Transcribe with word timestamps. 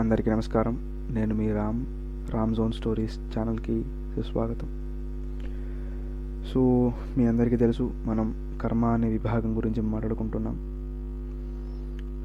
అందరికీ 0.00 0.30
నమస్కారం. 0.30 0.78
నేను 1.10 1.34
మీ 1.34 1.52
రామ్ 1.52 1.86
రామ్ 2.30 2.54
జోన్ 2.54 2.72
స్టోరీస్ 2.72 3.38
ఛానల్కి 3.38 3.84
సుస్వాగతం. 4.14 4.68
సో 6.52 6.92
మీ 7.18 7.26
అందరికీ 7.26 7.56
తెలుసు 7.56 7.90
మనం 8.06 8.58
కర్మ 8.62 8.84
అనే 8.84 9.08
విభాగం 9.08 9.56
గురించి 9.56 9.82
మాట్లాడుకుంటున్నాం. 9.82 10.56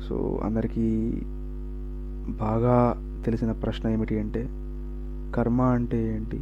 సో 0.09 0.41
అందరికీ 0.43 1.11
బాగా 2.30 3.03
తెలిసిన 3.25 3.52
ప్రశ్న 3.52 3.89
ఏమిటి 3.89 4.20
అంటే 4.20 4.49
కర్మ 5.35 5.62
అంటే 5.62 6.16
ఏంటి? 6.16 6.39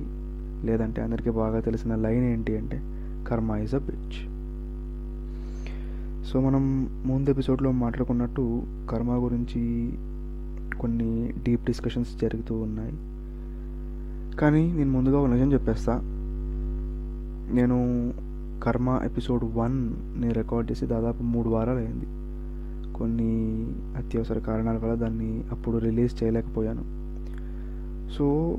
లేదంటే 0.68 1.02
అందరికీ 1.02 1.30
బాగా 1.30 1.60
తెలిసిన 1.60 1.96
లైన్ 1.96 2.24
ఏంటి 2.24 2.58
అంటే 2.58 2.82
కర్మ 3.28 3.56
ఈజ్ 3.56 3.76
అ 3.76 3.80
బిచ్ 3.80 4.22
సో 6.26 6.40
మనం 6.40 6.90
ముందు 7.06 7.30
ఎపిసోడ్లో 7.30 7.72
మాట్లాడుకున్నట్టు 7.72 8.64
కర్మ 8.90 9.12
గురించి 9.26 9.94
కొన్ని 10.80 11.34
డీప్ 11.44 11.66
డిస్కషన్స్ 11.66 12.22
జరుగుతూ 12.22 12.56
ఉన్నాయి. 12.56 12.94
కానీ 14.36 14.74
నేను 14.74 14.92
ముందుగా 14.92 15.20
ఒక 15.20 15.28
నిజం 15.28 15.54
చెప్పేస్తా. 15.54 16.00
నేను 17.54 18.14
కర్మ 18.64 19.02
ఎపిసోడ్ 19.04 19.44
వన్ని 19.44 20.34
రికార్డ్ 20.34 20.72
చేసి 20.72 20.86
దాదాపు 20.86 21.24
మూడు 21.24 21.50
వారాలు 21.50 21.78
అయింది. 21.78 22.06
కొన్ని 22.94 23.66
అత్యవసర 23.98 24.40
కారణాల 24.40 24.78
వల్ల 24.78 24.94
దాన్ని 24.94 25.44
అప్పుడు 25.52 25.78
రిలీజ్ 25.78 26.24
చేయలేకపోయాను. 26.24 27.04
సో 28.14 28.58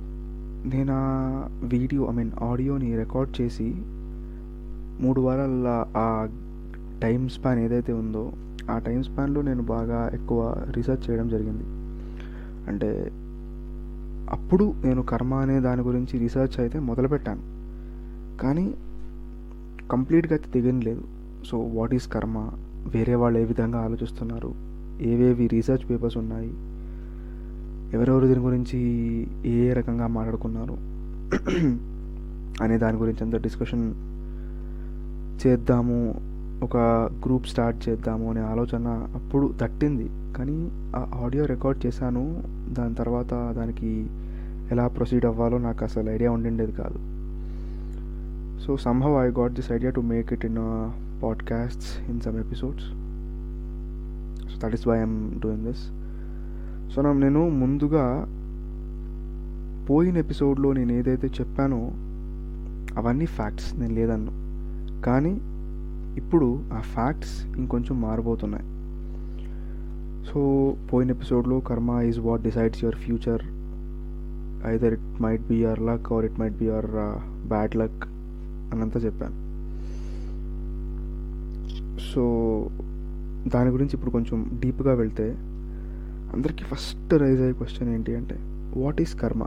నేను 0.66 0.92
ఆ 0.92 1.04
వీడియో 1.64 2.08
ఐ 2.10 2.14
మీన్ 2.14 2.30
ఆడియోని 2.42 2.98
రికార్డ్ 2.98 3.40
చేసి 3.40 3.74
మూడు 5.00 5.20
వారాల 5.20 5.84
ఆ 5.96 6.28
టైం 7.02 7.28
స్పాన్ 7.28 7.58
ఏదైతే 7.58 7.92
ఉందో 7.92 8.32
ఆ 8.70 8.78
టైం 8.78 9.02
స్పాన్లో 9.02 9.42
నేను 9.42 9.62
బాగా 9.62 10.10
ఎక్కువ 10.14 10.56
రీసెర్చ్ 10.70 11.10
చేయడం 11.10 11.28
జరిగింది. 11.28 11.83
అంటే 12.68 13.12
అప్పుడు 14.30 14.74
నేను 14.84 15.02
కర్మ 15.02 15.34
అనే 15.34 15.60
దాని 15.60 15.82
గురించి 15.82 16.18
రీసెర్చ్ 16.18 16.60
అయితే 16.60 16.78
మొదలుపెట్టాను. 16.78 17.40
కానీ 18.38 18.74
కంప్లీట్గా 19.90 20.36
అయితే 20.36 20.80
లేదు. 20.80 21.02
సో 21.46 21.58
వాట్ 21.58 21.94
ఈస్ 21.94 22.08
కర్మ? 22.08 22.50
వేరే 22.86 23.14
వాళ్ళు 23.14 23.38
ఏ 23.38 23.44
విధంగా 23.44 23.78
ఆలోచిస్తున్నారు? 23.78 24.54
ఏవేవి 25.00 25.46
రీసెర్చ్ 25.46 25.90
పేపర్స్ 25.90 26.16
ఉన్నాయి? 26.16 26.50
ఎవరెవరు 27.96 28.26
దీని 28.26 28.40
గురించి 28.40 28.78
ఏ 29.46 29.70
ఏ 29.70 29.72
రకంగా 29.72 30.06
మాట్లాడుకున్నారు? 30.06 30.72
అనే 32.64 32.78
దాని 32.78 32.96
గురించి 32.96 33.24
అంత 33.24 33.36
డిస్కషన్ 33.36 33.94
చేద్దాము. 35.46 36.14
ఒక 36.62 36.76
గ్రూప్ 37.24 37.46
స్టార్ట్ 37.46 37.88
చేద్దాము 37.88 38.30
అనే 38.30 38.40
ఆలోచన 38.40 39.08
అప్పుడు 39.14 39.54
తట్టింది. 39.60 40.08
కానీ 40.36 40.70
ఆ 40.96 41.20
ఆడియో 41.24 41.44
రికార్డ్ 41.44 41.86
చేశాను. 41.86 42.42
దాని 42.74 42.94
తర్వాత 42.94 43.52
దానికి 43.56 44.06
ఎలా 44.72 44.88
ప్రొసీడ్ 44.88 45.24
అవ్వాలో 45.24 45.58
నాకు 45.58 45.84
అసలు 45.84 46.10
ఐడియా 46.10 46.30
ఉండిండేది 46.30 46.72
కాదు. 46.72 46.98
So 48.62 48.76
somehow 48.76 49.16
I 49.16 49.28
got 49.30 49.52
this 49.52 49.72
idea 49.72 49.90
to 49.90 50.00
make 50.00 50.32
it 50.32 50.44
in 50.44 50.56
podcasts 51.22 52.10
in 52.10 52.20
some 52.20 52.38
episodes 52.38 52.86
so 54.52 54.68
that 54.68 54.74
is 54.74 54.88
why 54.88 54.98
I'm 54.98 55.40
doing 55.40 55.66
this 55.66 55.84
so 56.94 57.02
నా 57.02 57.12
నేను 57.12 57.48
ముందుగా 57.48 58.26
పోయిన 59.90 60.16
ఎపిసోడ్లో 60.16 60.72
నేను 60.72 60.92
ఏదైతే 60.92 61.26
చెప్పానో 61.26 61.90
అవన్నీ 62.98 63.26
ఫ్యాక్ట్స్ 63.26 63.80
నేను 63.80 63.94
లేదన్ను. 63.94 64.32
కానీ 65.02 65.40
ఇప్పుడు 66.16 66.62
ఆ 66.72 66.80
ఫ్యాక్ట్స్ 66.80 67.46
ఇంకొంచెం 67.46 68.00
మారబోతున్నాయి. 68.00 68.64
సో 70.32 70.76
పోయిన 70.92 71.10
ఎపిసోడ్లో 71.10 71.60
karma 71.60 72.00
is 72.00 72.20
what 72.20 72.42
decides 72.42 72.84
your 72.84 72.96
future 72.96 73.42
either 74.66 74.92
it 74.92 75.22
might 75.22 75.42
be 75.42 75.54
your 75.54 75.80
luck 75.80 76.12
or 76.12 76.24
it 76.24 76.40
might 76.40 76.54
be 76.54 76.64
your 76.64 76.86
bad 77.48 77.76
luck 77.76 78.04
అనంతా 78.74 79.00
చెప్పాను. 79.00 79.44
సో 82.14 82.22
దాని 83.48 83.70
గురించి 83.70 83.90
ఇప్పుడు 83.94 84.10
కొంచెం 84.10 84.60
డీప్గా 84.60 84.94
వెళ్తే 84.94 85.34
అందరికీ 86.34 86.64
ఫస్ట్ 86.64 87.14
రైజ్ 87.14 87.40
అయ్యే 87.40 87.52
క్వశ్చన్ 87.52 87.94
ఏంటి 87.94 88.16
అంటే 88.16 88.36
వాట్ 88.76 89.00
ఈస్ 89.00 89.20
కర్మ? 89.20 89.42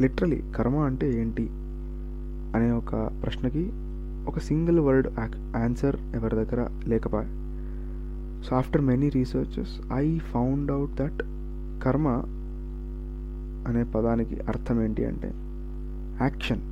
లిటరలీ 0.00 0.42
కర్మ 0.56 0.76
అంటే 0.76 1.20
ఏంటి? 1.20 1.48
అనే 2.56 2.70
ఒక 2.70 3.10
ప్రశ్నకి 3.22 3.70
ఒక 4.26 4.38
సింగిల్ 4.38 4.80
వర్డ్ 4.80 5.08
ఆన్సర్ 5.56 5.96
ఎవరి 6.14 6.36
దగ్గర 6.36 6.68
లేకపోయా. 6.86 7.41
So 8.42 8.50
after 8.56 8.82
many 8.82 9.08
researches 9.08 9.72
I 9.94 10.06
found 10.32 10.70
out 10.70 10.94
that 10.96 11.20
karma 11.84 12.08
అనే 13.68 13.82
పదానికి 13.94 14.36
అర్థం 14.48 14.76
ఏంటి 14.82 15.02
అంటే 15.04 15.28
యాక్షన్ 16.20 16.62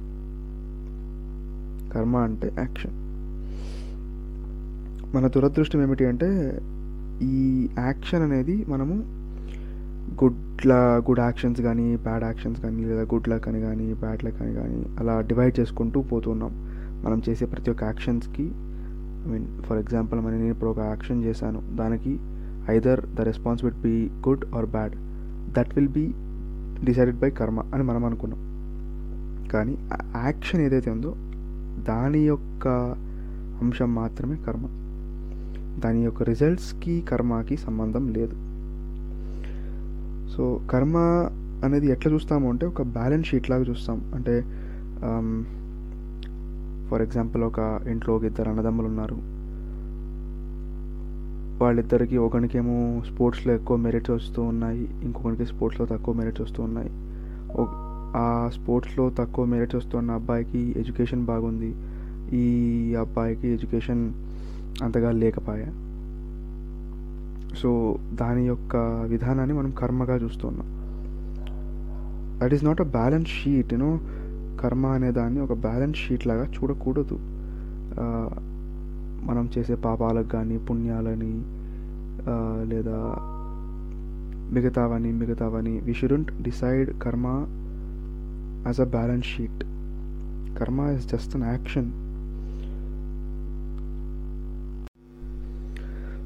కర్మ 1.92 2.16
అంటే 2.24 2.48
యాక్షన్ 2.58 2.96
మన 5.14 5.26
దురదృష్టం 5.26 5.80
ఏమిటి 5.82 6.04
అంటే 6.06 6.28
ఈ 7.30 7.38
యాక్షన్ 7.78 8.22
అనేది 8.22 8.56
మనము 8.68 8.94
గుడ్ల 10.22 10.72
గుడ్ 11.08 11.20
యాక్షన్స్ 11.20 11.60
కానీ 11.60 11.96
బ్యాడ్ 11.96 12.24
యాక్షన్స్ 12.24 12.60
కానీ 12.60 12.84
లేదా 12.84 13.04
గుడ్ 13.04 13.28
లక్ 13.28 13.46
అని 13.48 13.60
కానీ 13.60 13.86
బ్యాడ్ 13.94 14.24
లక్ 14.24 14.42
అని 14.42 14.54
కానీ 14.54 14.80
అలా 14.98 15.14
డివైడ్ 15.20 15.54
చేసుకుంటూ 15.60 16.00
పోతున్నాం 16.10 16.52
మనం 17.04 17.18
చేసే 17.28 17.44
ప్రతి 17.44 17.70
ఒక్క 17.70 17.82
యాక్షన్స్కి 17.84 18.46
ఐ 19.26 19.30
మీన్ 19.32 19.46
ఫర్ 19.66 19.78
ఎగ్జాంపుల్ 19.78 20.20
మరి 20.20 20.36
నేను 20.38 20.52
ఇప్పుడు 20.54 20.70
ఒక 20.70 20.78
యాక్షన్ 20.78 21.24
చేశాను. 21.24 21.60
దానికి 21.76 22.12
either 22.70 23.00
the 23.14 23.20
response 23.20 23.64
will 23.64 23.80
be 23.82 24.10
good 24.28 24.44
or 24.54 24.66
bad 24.66 24.94
that 25.56 25.74
will 25.74 25.88
be 25.88 26.06
decided 26.84 27.18
by 27.18 27.30
karma 27.30 27.60
అని 27.74 27.82
మనం 27.82 28.04
అనుకున్నాం. 28.04 28.40
కానీ 29.52 29.78
యాక్షన్ 30.16 30.60
ఏదైతే 30.60 30.90
ఉందో 30.90 31.12
దాని 31.88 32.20
యొక్క 32.26 32.68
అంశం 33.62 33.94
మాత్రమే 33.94 34.36
కర్మ 34.46 34.66
దాని 35.80 36.04
యొక్క 36.04 36.22
రిజల్ట్స్కి 36.22 37.00
కర్మకి 37.00 37.56
సంబంధం 37.56 38.08
లేదు. 38.08 38.36
సో 40.34 40.60
కర్మ 40.70 40.96
అనేది 41.64 41.86
ఎట్లా 41.92 42.12
చూస్తాము 42.12 42.46
అంటే 42.50 42.66
ఒక 42.66 42.82
బ్యాలెన్స్ 42.82 43.28
షీట్ 43.28 43.50
లాగా 43.50 43.62
చూస్తాం. 43.62 43.98
అంటే 44.14 44.34
um, 45.08 45.28
ఫర్ 46.90 47.02
ఎగ్జాంపుల్ 47.02 47.42
ఒక 47.42 47.80
ఇంట్లో 47.90 48.16
ఒక 48.16 48.24
ఇద్దరు 48.24 48.48
అన్నదమ్ములు 48.48 48.86
ఉన్నారు. 48.86 49.40
వాళ్ళిద్దరికి 51.64 52.16
ఒకరికేమో 52.16 53.02
స్పోర్ట్స్లో 53.14 53.54
ఎక్కువ 53.54 53.76
మెరిట్స్ 53.76 54.10
వస్తూ 54.10 54.42
ఉన్నాయి 54.42 54.88
ఇంకొకరికి 55.02 55.46
స్పోర్ట్స్లో 55.46 55.86
తక్కువ 55.86 56.14
మెరిట్స్ 56.14 56.40
వస్తూ 56.40 56.62
ఉన్నాయి. 56.62 56.90
ఆ 58.16 58.50
స్పోర్ట్స్లో 58.52 59.10
తక్కువ 59.10 59.44
మెరిట్స్ 59.44 59.76
వస్తున్న 59.76 60.10
అబ్బాయికి 60.10 60.74
ఎడ్యుకేషన్ 60.76 61.24
బాగుంది. 61.24 61.74
ఈ 62.36 62.94
అబ్బాయికి 62.94 63.48
ఎడ్యుకేషన్ 63.48 64.12
అంతగా 64.82 65.10
లేకపోయా. 65.10 65.66
సో 67.56 67.98
దాని 68.14 68.46
యొక్క 68.46 68.76
విధానాన్ని 69.08 69.58
మనం 69.58 69.70
కర్మగా 69.70 70.16
చూస్తున్నాం. 70.16 70.80
That 72.40 72.54
is 72.54 72.64
not 72.64 72.80
a 72.80 72.84
balance 72.84 73.30
sheet 73.30 73.72
you know 73.72 74.00
karma 74.60 74.86
అనే 74.86 75.10
దాన్ని 75.12 75.40
ఒక 75.40 75.52
బ్యాలెన్స్ 75.52 75.98
షీట్ 75.98 76.26
లాగా 76.26 76.44
చూడకూడదు. 76.56 77.18
మనం 79.28 79.48
చేసే 79.58 79.74
పాపాలకు 79.74 80.28
కానీ 80.28 80.58
పుణ్యాలని 80.58 81.34
లేదా 82.72 82.98
మిగతావని 84.52 85.12
మిగతావని 85.12 85.74
we 85.80 85.94
shouldn't 85.94 86.30
decide 86.42 86.90
karma 87.02 87.26
as 88.66 88.80
a 88.80 88.88
balance 88.96 89.26
sheet 89.26 89.62
karma 90.58 90.80
is 90.96 91.06
just 91.08 91.36
an 91.36 91.44
action 91.44 91.90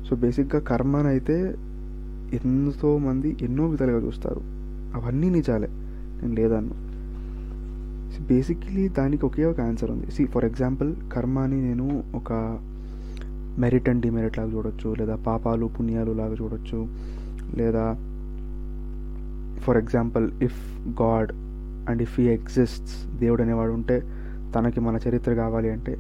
so 0.07 0.17
బేసిక్గా 0.17 0.61
కర్మని 0.61 1.09
అయితే 1.09 1.37
ఎంతో 2.43 2.99
మంది 2.99 3.37
ఎన్నో 3.43 3.65
విధాలుగా 3.67 4.01
చూస్తారు. 4.07 4.41
అవన్నీ 4.97 5.29
నిజాలే. 5.31 5.69
నేను 5.71 6.35
లేదన్ను. 6.35 6.75
బేసిక్లీ 8.21 8.89
దానికి 8.89 9.27
ఒకే 9.27 9.45
ఒక 9.45 9.61
ఆన్సర్ 9.61 9.91
ఉంది. 9.91 10.11
సి 10.11 10.25
ఫర్ 10.25 10.45
ఎగ్జాంపుల్ 10.45 10.97
కర్మని 11.13 11.63
నేను 11.63 12.03
ఒక 12.15 12.59
మెరిట్ 13.59 13.89
అండ్ 13.89 14.01
డిమెరిట్ 14.01 14.39
లాగా 14.39 14.53
చూడొచ్చు 14.53 14.95
లేదా 14.95 15.17
పాపాలు 15.17 15.67
పుణ్యాలు 15.67 16.13
లాగా 16.13 16.35
చూడొచ్చు 16.43 16.89
లేదా 17.57 17.93
for 19.61 19.77
example 19.77 20.43
if 20.43 20.81
God 21.03 21.33
and 21.91 22.03
if 22.03 22.21
he 22.21 22.27
exists 22.27 23.19
దేవుడు 23.19 23.43
అనేవాడు 23.43 23.73
ఉంటే 23.73 24.03
తనకి 24.55 24.81
మన 24.81 24.99
చరిత్ర 25.09 25.35
కావాలి 25.35 25.71
అంటే 25.71 25.97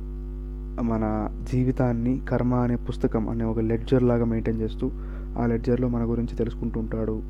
మన 0.82 1.30
జీవితాన్ని 1.52 2.20
కర్మ 2.28 2.54
అనే 2.54 2.76
పుస్తకం 2.76 3.28
అనే 3.28 3.44
ఒక 3.44 3.58
లెడ్జర్ 3.58 4.02
లాగా 4.02 4.24
మెయింటైన్ 4.24 4.60
చేస్తూ 4.60 4.90
ఆ 5.42 5.46
లెడ్జర్లో 5.46 5.88
మన 5.88 6.02
గురించి 6.02 6.36
తెలుసుకుంటూ 6.36 6.80
ఉంటాడు 6.80 7.22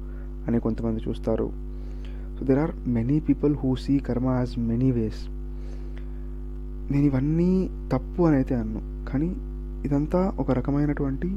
అని 0.46 0.60
కొంతమంది 0.60 1.00
చూస్తారు. 1.08 1.73
So 2.36 2.44
there 2.48 2.60
are 2.64 2.72
many 2.96 3.16
people 3.28 3.52
who 3.62 3.70
see 3.84 3.94
karma 4.08 4.28
as 4.38 4.54
many 4.70 4.90
ways 4.98 5.22
నేను 6.92 7.04
ఇవన్నీ 7.10 7.50
తప్పు 7.92 8.22
అని 8.28 8.36
అయితే 8.40 8.54
అన్ను. 8.62 8.80
కానీ 9.10 9.28
ఇదంతా 9.86 10.20
ఒక 10.42 10.50
రకమైనటువంటి 10.58 11.28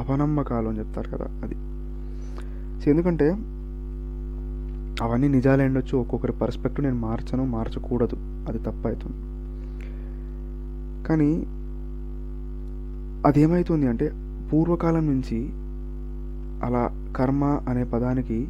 అపనమ్మకాలు 0.00 0.68
అని 0.70 0.78
చెప్తారు 0.80 1.08
కదా 1.14 1.26
అది. 1.44 1.56
ఎందుకంటే 2.90 3.26
అవన్నీ 5.04 5.28
నిజాలు 5.34 5.62
ఉండొచ్చు 5.68 5.94
ఒక్కొక్కరి 6.02 6.34
పర్స్పెక్టివ్ 6.40 6.84
నేను 6.86 6.98
మార్చను 7.06 7.44
మార్చకూడదు. 7.54 8.16
అది 8.48 8.58
తప్పు 8.66 8.84
అవుతుంది 8.88 9.18
కానీ 11.08 11.30
అదేమవుతుంది 13.28 13.86
అంటే 13.92 14.06
పూర్వకాలం 14.50 15.04
నుంచి 15.12 15.38
అలా 16.62 17.12
కర్మ 17.16 17.44
అనే 17.44 17.84
పదానికి 17.84 18.48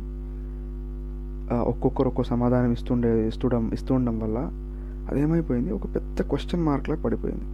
ఒక్కొక్కరు 1.54 2.08
ఒక్కో 2.08 2.22
సమాధానం 2.22 2.72
ఇస్తుండే 2.72 3.28
ఇస్తుండడం 3.28 3.70
ఇస్తుండడం 3.72 4.18
వల్ల 4.18 4.38
అదేమైపోయింది? 5.10 5.72
ఒక 5.72 5.84
పెద్ద 5.94 6.22
క్వశ్చన్ 6.22 6.62
మార్క్లా 6.62 6.96
పడిపోయింది. 6.96 7.44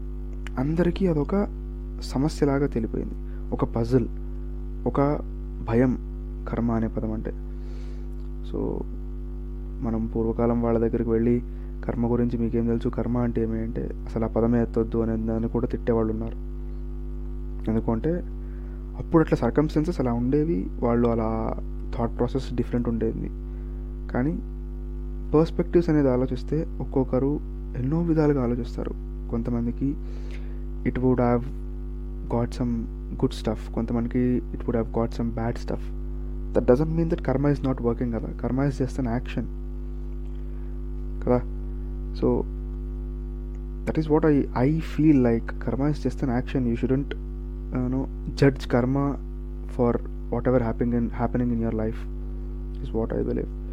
అందరికీ 0.61 1.07
అదొక 1.07 1.47
సమస్యలాగా 2.03 2.67
తెలిపోయింది. 2.67 3.15
ఒక 3.51 3.65
పజిల్ 3.65 4.07
ఒక 4.87 5.19
భయం 5.69 5.99
కర్మ 6.49 6.73
అనే 6.73 6.89
పదం 6.89 7.13
అంటే. 7.13 7.31
సో 8.51 8.81
మనం 9.83 10.07
పూర్వకాలం 10.07 10.63
వాళ్ళ 10.63 10.79
దగ్గరికి 10.79 11.11
వెళ్ళి 11.11 11.43
కర్మ 11.85 12.13
గురించి 12.13 12.39
మీకేం 12.39 12.67
తెలుసు? 12.67 12.89
కర్మ 12.89 13.19
అంటే 13.19 13.43
ఏమి? 13.43 13.59
అంటే 13.59 13.91
అసలు 14.07 14.25
ఆ 14.25 14.29
పదమే 14.29 14.63
ఎత్తొద్దు 14.63 14.99
అనే 14.99 15.17
దాన్ని 15.17 15.49
కూడా 15.49 15.67
తిట్టేవాళ్ళు 15.67 16.13
ఉన్నారు. 16.13 16.35
ఎందుకంటే 17.71 18.23
అప్పుడు 18.99 19.23
అట్లా 19.23 19.39
సర్కమ్స్టెన్సెస్ 19.39 20.01
అలా 20.01 20.13
ఉండేవి 20.13 20.67
వాళ్ళు 20.81 21.09
అలా 21.09 21.29
థాట్ 21.97 22.19
ప్రాసెస్ 22.19 22.55
డిఫరెంట్ 22.55 22.89
ఉండేది. 22.89 23.29
కానీ 24.13 24.33
పర్స్పెక్టివ్స్ 25.35 25.89
అనేది 25.91 26.09
ఆలోచిస్తే 26.09 26.67
ఒక్కొక్కరు 26.81 27.41
ఎన్నో 27.77 28.03
విధాలుగా 28.03 28.43
ఆలోచిస్తారు. 28.43 28.93
కొంతమందికి 29.31 29.89
it 30.89 30.99
would 30.99 31.21
have 31.21 31.45
got 32.35 32.55
some 32.55 32.73
good 33.15 33.33
stuff 33.33 33.75
కొంతమందికి 33.75 34.23
it 34.55 34.65
would 34.67 34.77
have 34.77 34.99
got 34.99 35.13
some 35.13 35.31
bad 35.31 35.57
stuff 35.57 35.87
that 36.55 36.65
doesn't 36.65 36.91
mean 36.91 37.11
that 37.11 37.23
karma 37.23 37.47
is 37.47 37.65
not 37.65 37.83
working 37.83 38.13
కదా. 38.13 38.29
Karma 38.43 38.61
is 38.61 38.79
just 38.79 39.01
an 39.01 39.09
action 39.09 39.47
కదా? 41.25 41.41
So 42.21 42.29
that 43.89 43.99
is 43.99 44.11
what 44.11 44.27
I 44.27 44.45
I 44.57 44.81
feel 44.81 45.25
like 45.25 45.49
karma 45.67 45.83
is 45.83 46.03
just 46.05 46.25
an 46.25 46.31
action 46.31 46.69
you 46.69 46.77
shouldn't 46.77 47.15
know 47.77 48.07
judge 48.35 48.69
karma 48.69 49.17
for 49.67 49.97
whatever 50.49 50.63
happening 50.63 50.95
in 50.95 51.11
happening 51.11 51.53
in 51.53 51.61
your 51.61 51.75
life 51.75 52.07
is 52.83 52.97
what 52.97 53.15
I 53.15 53.23
believe 53.23 53.67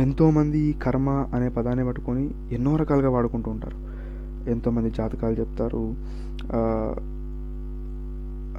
ఎంతోమంది 0.00 0.58
ఈ 0.58 0.72
కర్మ 0.72 1.10
అనే 1.10 1.48
పదాన్ని 1.48 1.84
పట్టుకొని 1.84 2.30
ఎన్నో 2.52 2.76
రకాలుగా 2.76 3.10
వాడుకుంటూ 3.10 3.50
ఉంటారు. 3.50 3.94
ఎంతోమంది 4.50 4.90
జాతకాలు 4.90 5.34
చెప్తారు. 5.34 5.94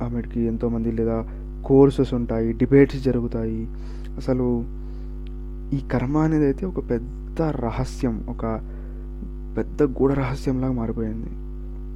ఆమెకి 0.03 0.41
ఎంతోమంది 0.41 0.91
లేదా 0.91 1.27
కోర్సెస్ 1.65 2.13
ఉంటాయి 2.13 2.53
డిబేట్స్ 2.53 3.03
జరుగుతాయి. 3.03 3.67
అసలు 4.17 4.63
ఈ 5.75 5.79
కర్మ 5.91 6.17
అనేది 6.17 6.45
అయితే 6.45 6.65
ఒక 6.65 6.89
పెద్ద 6.89 7.41
రహస్యం 7.41 8.27
ఒక 8.29 8.59
పెద్ద 9.57 9.83
గూఢ 9.83 10.11
రహస్యంలాగా 10.11 10.73
మారిపోయింది. 10.73 11.44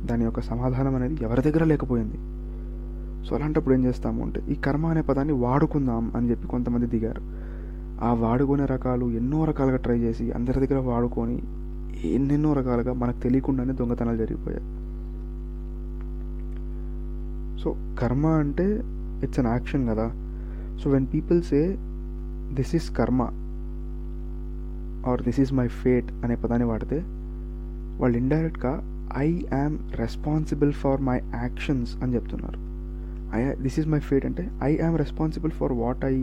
దాని 0.06 0.24
యొక్క 0.24 0.40
సమాధానం 0.40 0.96
అనేది 0.96 1.18
ఎవరి 1.22 1.42
దగ్గర 1.42 1.64
లేకపోయింది? 1.64 2.18
సో 3.28 3.36
అలాంటప్పుడు 3.36 3.76
ఏం 3.76 3.86
చేస్తాము 3.86 4.24
అంటే 4.24 4.42
ఈ 4.50 4.56
కర్మ 4.56 4.86
అనే 4.86 5.02
పదాన్ని 5.02 5.34
వాడుకుందాం 5.34 6.12
అని 6.16 6.30
చెప్పి 6.30 6.48
కొంతమంది 6.48 6.86
దిగారు. 6.86 7.22
ఆ 8.04 8.14
వాడుకునే 8.14 8.66
రకాలు 8.66 9.06
ఎన్నో 9.12 9.46
రకాలుగా 9.46 9.76
ట్రై 9.76 10.00
చేసి 10.00 10.32
అందరి 10.32 10.68
దగ్గర 10.68 10.82
వాడుకొని 10.82 11.44
ఎన్నెన్నో 12.14 12.54
రకాలుగా 12.54 12.94
మనకు 12.94 13.20
తెలియకుండానే 13.20 13.74
దొంగతనాలు 13.74 14.18
జరిగిపోయాయి. 14.18 14.64
సో 17.62 17.76
కర్మ 18.00 18.28
అంటే 18.28 18.84
ఇట్స్ 19.24 19.40
అన్ 19.40 19.48
యాక్షన్ 19.48 19.88
కదా. 19.88 20.12
So 20.84 20.90
when 20.90 21.08
people 21.14 21.44
say 21.44 21.76
this 22.54 22.76
is 22.76 22.98
karma 22.98 23.22
or 25.10 25.22
this 25.22 25.40
is 25.40 25.54
my 25.54 25.68
fate 25.68 26.12
అనే 26.24 26.36
పదాన్ని 26.36 26.68
వాడితే 26.68 27.04
వాళ్ళు 28.02 28.18
ఇండైరెక్ట్గా 28.18 28.89
I 29.18 29.42
am 29.54 29.78
responsible 29.96 30.74
for 30.74 31.02
my 31.02 31.18
actions 31.18 32.04
అని 32.04 32.16
చెప్తున్నారు. 32.16 32.60
I 33.38 33.56
this 33.56 33.80
is 33.80 33.88
my 33.88 34.00
fate 34.00 34.26
అంటే 34.26 34.52
I 34.64 34.78
am 34.80 34.98
responsible 34.98 35.52
for 35.52 35.74
what 35.74 36.06
I 36.06 36.16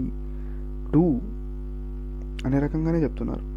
do 0.93 1.21
అనే 2.47 2.59
రకంగానే 2.59 3.03
చెప్తున్నారు. 3.03 3.56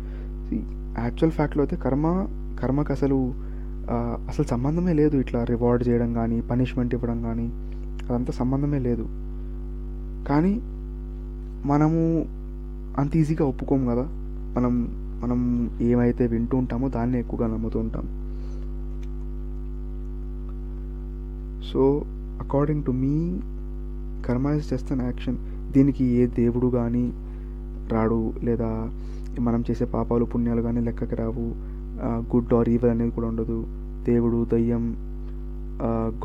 యాక్చువల్ 0.99 1.31
ఫ్యాక్ట్లో 1.31 1.63
అయితే 1.63 1.75
కర్మ 1.75 2.27
కర్మకు 2.59 2.91
అసలు 2.91 3.33
అసలు 4.29 4.45
సంబంధమే 4.45 4.93
లేదు 4.93 5.17
ఇట్లా 5.17 5.43
రివార్డ్ 5.43 5.87
చేయడం 5.87 6.13
కానీ 6.13 6.41
పనిష్మెంట్ 6.41 6.93
ఇవ్వడం 6.93 7.23
కానీ 7.23 7.47
అదంతా 8.05 8.31
సంబంధమే 8.31 8.79
లేదు. 8.79 9.05
కానీ 10.29 10.61
మనము 11.65 12.25
అంత 13.01 13.15
ఈజీగా 13.15 13.45
ఒప్పుకోము 13.45 13.89
కదా. 13.89 14.05
మనం 14.55 14.73
మనం 15.23 15.69
ఏమైతే 15.81 16.27
వింటూ 16.27 16.57
ఉంటామో 16.57 16.89
దాన్ని 16.89 17.19
ఎక్కువగా 17.19 17.47
నమ్ముతూ 17.47 17.79
ఉంటాం. 17.79 18.28
సో 21.71 21.83
అకార్డింగ్ 22.43 22.83
టు 22.87 22.91
మీ 23.03 23.15
కర్మ 24.27 24.47
ఇస్ 24.57 24.69
జస్ట్ 24.71 24.91
అన్ 24.95 25.03
యాక్షన్ 25.09 25.37
దీనికి 25.75 26.05
ఏ 26.19 26.23
దేవుడు 26.39 26.67
కానీ 26.77 27.05
రాడు 27.93 28.19
లేదా 28.47 28.69
మనం 29.47 29.61
చేసే 29.67 29.85
పాపాలు 29.95 30.25
పుణ్యాలు 30.31 30.61
కానీ 30.67 30.79
లెక్కకి 30.87 31.15
రావు. 31.15 31.45
గుడ్ 32.33 32.53
ఆర్ 32.57 32.69
ఈవెల్ 32.75 32.91
అనేది 32.95 33.11
కూడా 33.17 33.27
ఉండదు. 33.27 33.59
దేవుడు 34.09 34.39
దయ్యం 34.53 34.85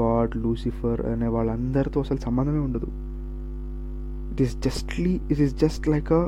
గాడ్ 0.01 0.33
లూసిఫర్ 0.45 1.01
అనే 1.13 1.29
వాళ్ళందరితో 1.35 1.99
అసలు 2.01 2.21
సంబంధమే 2.27 2.61
ఉండదు. 2.69 2.89
It 4.33 4.43
is 4.47 4.55
justly 4.67 5.13
it 5.33 5.41
is 5.47 5.55
just 5.65 5.85
like 5.95 6.13
a 6.21 6.23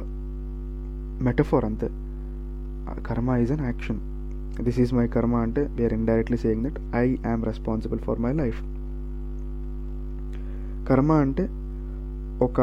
metaphor 1.29 1.67
అంతే. 1.71 1.89
Karma 3.09 3.31
is 3.43 3.53
an 3.57 3.65
action 3.71 4.01
this 4.67 4.79
is 4.85 4.93
my 4.95 5.07
karma 5.17 5.35
అంటే 5.47 5.63
we are 5.77 5.95
indirectly 6.01 6.39
saying 6.45 6.65
that 6.67 6.79
I 7.03 7.07
am 7.31 7.45
responsible 7.51 8.01
for 8.07 8.21
my 8.27 8.33
life 8.43 8.61
karma 10.89 11.13
అంటే 11.13 11.49
ఒక 12.45 12.61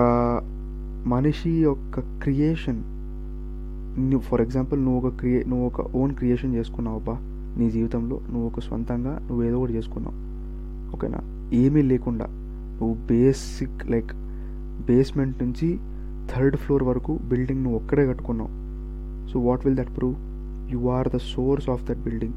మనిషి 1.07 1.49
యొక్క 1.49 1.99
క్రియేషన్. 1.99 2.83
నువ్వు 3.99 4.19
ఫర్ 4.19 4.41
ఎగ్జాంపుల్ 4.41 4.85
నువ్వు 4.85 5.07
ఒక 5.07 5.15
క్రియే 5.15 5.43
నువ్వు 5.47 5.65
ఒక 5.65 5.81
ఓన్ 5.81 6.15
క్రియేషన్ 6.15 6.55
చేసుకున్నావు 6.55 6.97
అబ్బా 6.97 7.17
నీ 7.57 7.71
జీవితంలో. 7.71 8.19
నువ్వు 8.31 8.47
ఒక 8.47 8.59
సొంతంగా 8.59 9.19
నువ్వు 9.19 9.43
ఏదో 9.43 9.59
ఒకటి 9.59 9.73
చేసుకున్నావు. 9.73 10.33
ఓకేనా? 10.95 11.49
ఏమీ 11.53 11.81
లేకుండా. 11.81 12.25
నువ్వు 12.81 13.07
బేసిక్ 13.07 13.91
లైక్ 13.91 14.11
బేస్మెంట్ 14.85 15.43
నుంచి 15.43 15.79
థర్డ్ 16.35 16.57
ఫ్లోర్ 16.57 16.83
వరకు 16.83 17.19
బిల్డింగ్ 17.23 17.63
నువ్వు 17.63 17.79
ఒక్కడే 17.79 18.07
కట్టుకున్నావు. 18.07 18.63
So 19.29 19.39
what 19.39 19.65
will 19.65 19.77
that 19.77 19.97
prove? 19.97 20.15
You 20.73 20.89
are 20.89 21.07
the 21.07 21.17
source 21.17 21.69
of 21.69 21.83
that 21.83 21.99
building 21.99 22.33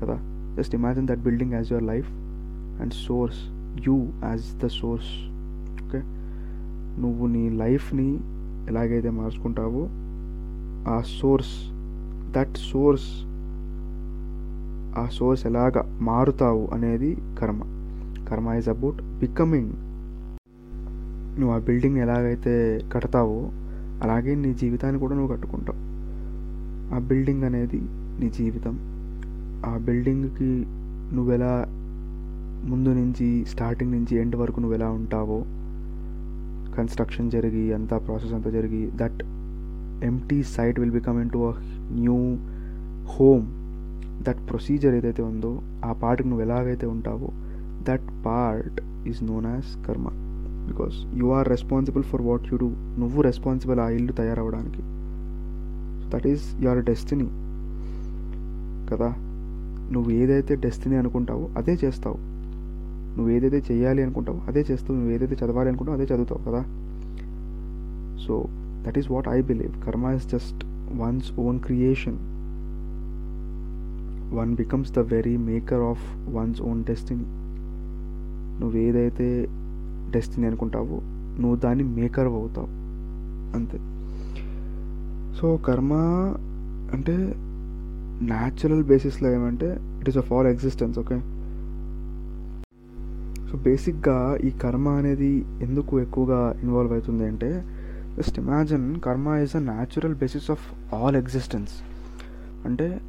కదా? 0.00 0.18
Just 0.56 0.74
imagine 0.74 1.06
that 1.06 1.20
building 1.20 1.52
as 1.52 1.72
your 1.72 1.84
life 1.84 2.10
and 2.82 2.92
source. 2.92 3.55
You 3.86 4.06
as 4.24 4.64
the 4.64 4.66
source 4.66 5.12
okay 5.84 6.02
నువ్వు 7.00 7.26
నీ 7.26 7.50
లైఫ్ని 7.50 8.18
ఎలాగైతే 8.68 9.10
మార్చుకుంటావో 9.10 9.88
ఆ 10.90 11.02
సోర్స్ 11.20 11.70
దట్ 12.32 12.58
సోర్స్ 12.72 13.26
ఆ 14.98 15.08
సోర్స్ 15.08 15.46
ఎలాగ 15.46 15.98
మారుతావు 16.00 16.68
అనేది 16.72 17.16
కర్మ. 17.38 17.62
కర్మ 18.28 18.52
ఈజ్ 18.52 18.68
అబౌట్ 18.68 19.02
బికమింగ్ 19.20 19.72
నువ్వు 21.40 21.56
ఆ 21.56 21.58
బిల్డింగ్ని 21.58 22.00
ఎలాగైతే 22.00 22.80
కడతావో 22.92 23.50
అలాగే 24.02 24.34
నీ 24.34 24.54
జీవితాన్ని 24.54 25.00
కూడా 25.00 25.14
నువ్వు 25.14 25.36
కట్టుకుంటావు. 25.36 25.78
ఆ 26.94 26.98
బిల్డింగ్ 26.98 27.44
అనేది 27.44 27.80
నీ 28.20 28.30
జీవితం. 28.30 28.78
ఆ 29.66 29.78
బిల్డింగ్కి 29.78 30.66
నువ్వు 31.14 31.32
ఎలా 31.32 31.75
ముందు 32.64 32.90
నుంచి 32.92 33.26
స్టార్టింగ్ 33.52 33.90
నుంచి 33.90 34.16
ఎండ్ 34.16 34.36
వరకు 34.36 34.60
నువ్వు 34.60 34.76
ఎలా 34.76 34.88
ఉంటావో 34.90 35.38
కన్స్ట్రక్షన్ 36.76 37.30
జరిగి 37.30 37.72
అంతా 37.72 37.98
ప్రాసెస్ 37.98 38.32
అంతా 38.32 38.50
జరిగి 38.50 38.82
that 38.96 39.20
empty 40.02 40.42
site 40.54 40.78
will 40.78 40.90
become 40.90 41.20
into 41.30 41.42
a 41.42 41.52
new 42.00 42.18
home 43.08 43.46
that 44.22 44.40
procedure 44.48 44.94
ఏదైతే 44.94 45.22
ఉందో 45.22 45.52
ఆ 45.84 45.92
పార్ట్కి 45.92 46.28
నువ్వు 46.28 46.44
ఎలాగైతే 46.44 46.86
ఉంటావో 46.86 47.28
that 47.84 48.06
part 48.24 48.78
is 49.06 49.22
known 49.22 49.46
as 49.46 49.86
karma 49.86 50.06
because 50.66 50.96
you 51.14 51.26
are 51.30 51.48
responsible 51.48 52.04
for 52.04 52.22
what 52.22 52.46
you 52.52 52.56
do 52.56 52.68
నువ్వు 52.98 53.22
రెస్పాన్సిబుల్ 53.22 53.80
ఆ 53.80 53.88
ఇల్లు 53.88 54.12
తయారవడానికి 54.12 54.82
దట్ 56.10 56.26
ఈస్ 56.26 56.62
యువర్ 56.62 56.78
డెస్టినీ 56.80 57.28
కదా? 58.90 59.10
నువ్వు 59.92 60.10
ఏదైతే 60.12 60.54
డెస్టినీ 60.54 60.96
అనుకుంటావో 60.96 61.50
అదే 61.56 61.74
చేస్తావు. 61.74 62.18
నువ్వు 63.16 63.30
ఏదైతే 63.32 63.74
చేయాలి 63.74 64.02
అనుకుంటావు 64.02 64.40
అదే 64.48 64.64
చేస్తావు. 64.70 64.98
నువ్వు 64.98 65.12
ఏదైతే 65.12 65.36
చదవాలి 65.44 65.68
అనుకుంటావు 65.68 65.96
అదే 65.96 66.14
చదువుతావు 66.14 66.50
కదా. 66.50 66.62
So 68.26 68.44
that 68.86 68.98
is 68.98 69.10
what 69.10 69.28
I 69.28 69.42
believe 69.42 69.86
karma 69.86 70.06
is 70.06 70.28
just 70.28 70.64
one's 70.96 71.40
own 71.40 71.60
creation 71.60 72.18
one 74.36 74.54
becomes 74.54 74.92
the 74.92 74.98
very 74.98 75.36
maker 75.36 75.80
of 75.80 76.04
one's 76.36 76.62
own 76.62 76.84
destiny 76.84 77.26
నువ్వు 78.60 78.78
ఏదైతే 78.78 79.46
డెస్టినీ 80.10 80.46
అనుకుంటావో 80.46 80.98
నువ్వు 81.40 81.56
దాన్ని 81.56 81.84
మేకర్ 81.84 82.26
అవుతావు. 82.26 82.68
అంతే. 83.56 83.78
సో 85.38 85.56
కర్మ 85.56 85.92
అంటే 86.94 87.16
న్యాచురల్ 88.22 88.84
బేసిస్లో 88.84 89.32
ఏమంటే 89.32 89.80
it 90.00 90.08
is 90.08 90.18
of 90.18 90.26
fall 90.26 90.46
existence 90.46 90.98
okay 90.98 91.16
so 93.50 93.58
బేసిక్గా 93.58 94.38
ఈ 94.44 94.50
కర్మ 94.50 94.88
అనేది 94.88 95.44
ఎందుకు 95.62 96.00
ఎక్కువగా 96.00 96.54
ఇన్వాల్వ్ 96.62 96.92
అవుతుంది 96.92 97.24
అంటే 97.24 97.50
just 98.18 98.38
imagine 98.38 99.00
karma 99.00 99.28
is 99.28 99.56
a 99.56 99.58
natural 99.58 100.14
basis 100.14 100.50
of 100.50 100.94
all 100.94 101.16
existence 101.16 101.74
అంటే 102.66 103.00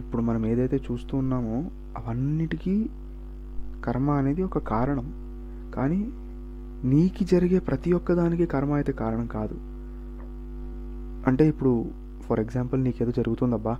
ఇప్పుడు 0.00 0.22
మనం 0.22 0.46
ఏదైతే 0.46 0.76
చూస్తూ 0.76 1.16
ఉన్నామో 1.16 1.58
అవన్నిటికీ 1.96 2.90
కర్మ 3.84 4.10
అనేది 4.10 4.42
ఒక 4.42 4.58
కారణం. 4.58 5.06
కానీ 5.74 6.00
నీకు 6.84 7.24
జరిగే 7.24 7.58
ప్రతి 7.58 7.92
ఒక్క 7.92 8.12
దానికి 8.12 8.46
కర్మ 8.46 8.72
అయితే 8.72 8.92
కారణం 8.92 9.26
కాదు. 9.26 9.56
అంటే 11.26 11.48
ఇప్పుడు 11.48 11.72
ఫర్ 12.28 12.40
ఎగ్జాంపుల్ 12.40 12.84
నీకేదో 12.84 13.10
జరుగుతుందబ్బా. 13.10 13.74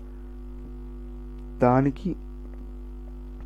దానికి 1.62 2.16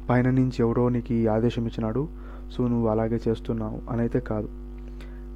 పైన 0.09 0.31
నుంచి 0.31 0.59
ఎవడో 0.61 0.88
నీకు 0.88 1.28
ఆదేశం 1.28 1.66
ఇచ్చినాడు. 1.66 2.09
సో 2.52 2.68
నువ్వు 2.68 2.88
అలాగే 2.88 3.21
చేస్తున్నావు 3.28 3.90
అని 3.90 4.00
అయితే 4.00 4.21
కాదు. 4.21 4.49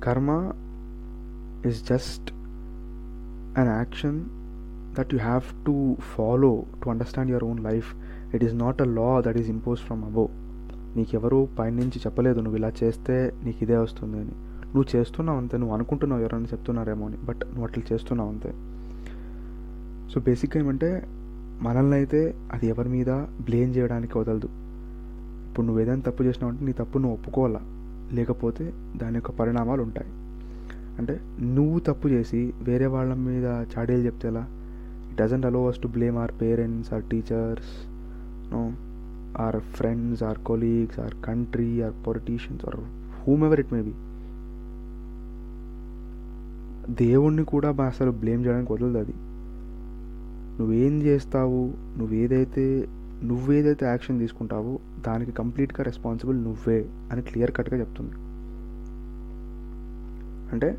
Karma 0.02 0.52
is 1.66 1.88
just 1.88 2.32
an 3.60 3.68
action 3.68 4.24
that 4.98 5.14
you 5.14 5.18
have 5.18 5.66
to 5.66 5.96
follow 6.00 6.64
to 6.84 6.90
understand 6.90 7.30
your 7.30 7.44
own 7.44 7.60
life 7.60 7.94
it 8.34 8.44
It 8.44 8.54
not 8.54 8.82
a 8.82 8.84
law 8.84 9.20
that 9.20 9.36
that 9.36 9.48
impose 9.48 9.80
from 9.80 10.02
from 10.02 10.16
above. 10.16 10.32
నీకెవరు 10.96 11.48
పైనుంచి 11.58 11.98
చెప్పలేదు 11.98 12.40
నువ్వు 12.40 12.56
ఇలా 12.56 12.72
చేస్తే 12.84 13.32
నీకు 13.44 13.58
ఇదే 13.62 13.76
వస్తుంది 13.76 14.16
అని. 14.16 14.30
నువ్వు 14.64 14.96
చేస్తున్నావు 14.96 15.38
అంతే 15.38 15.58
నువ్వు 15.58 15.74
అనుకుంటున్నావు 15.74 16.20
ఎవరైనా 16.20 16.44
చెప్తున్నారేమో 16.44 17.06
అని. 17.06 17.16
బట్ 17.16 17.40
నువ్వు 17.44 17.64
అట్లా 17.64 17.84
చేస్తున్నావు 17.92 18.30
అంతే. 18.30 18.52
సో 20.14 20.20
బేసిక్గా 20.20 20.64
ఏమంటే 20.64 21.06
మనల్ని 21.62 21.94
అయితే 21.94 22.34
అది 22.52 22.66
ఎవరి 22.66 22.88
మీద 22.88 23.06
బ్లేమ్ 23.44 23.76
చేయడానికి 23.76 24.18
వదలదు. 24.18 24.48
ఇప్పుడు 25.56 25.66
నువ్వు 25.66 25.82
ఏదైనా 25.82 26.02
తప్పు 26.06 26.22
చేసినావు 26.22 26.52
అంటే 26.52 26.64
నీ 26.64 26.72
తప్పు 26.72 26.98
నువ్వు 26.98 27.16
ఒప్పుకోవాలా? 27.16 27.60
లేకపోతే 28.12 28.72
దాని 28.96 29.14
యొక్క 29.14 29.30
పరిణామాలు 29.30 29.82
ఉంటాయి. 29.82 30.10
అంటే 30.98 31.20
నువ్వు 31.40 31.78
తప్పు 31.78 32.08
చేసి 32.08 32.52
వేరే 32.62 32.86
వాళ్ళ 32.86 33.14
మీద 33.14 33.44
చాడీలు 33.44 33.98
చెప్తే 33.98 34.28
ఎలా? 34.28 34.46
It 35.10 35.22
doesn't 35.22 35.46
allow 35.46 35.68
us 35.68 35.78
to 35.78 35.88
blame 35.88 36.16
our 36.16 36.32
parents 36.40 36.92
or 36.92 37.02
teachers 37.02 37.70
no 38.52 38.72
or 39.42 39.60
friends 39.60 40.22
or 40.22 40.38
colleagues 40.38 41.00
or 41.00 41.14
country 41.24 41.80
or 41.80 42.06
politicians 42.06 42.64
or 42.64 42.76
whomever 43.44 43.60
it 43.60 43.72
may 43.72 43.82
be 43.82 43.94
దేవుణ్ణి 46.94 47.44
కూడా 47.44 47.68
అసలు 47.86 48.10
బ్లేమ్ 48.10 48.46
చేయడానికి 48.46 48.72
వదలదు 48.72 48.98
అది. 48.98 49.14
నువ్వేం 50.60 51.02
చేస్తావు? 51.02 51.72
నువ్వేదైతే 51.98 52.88
నువ్వేదైతే 53.24 53.86
యాక్షన్ 53.86 54.18
తీసుకుంటావో 54.18 54.78
దానికి 55.06 55.32
కంప్లీట్గా 55.32 55.84
రెస్పాన్సిబుల్ 55.84 56.44
నువ్వే 56.44 56.90
అని 57.12 57.22
క్లియర్ 57.22 57.52
కట్గా 57.52 57.80
చెప్తుంది. 57.80 58.14
అంటే 60.52 60.78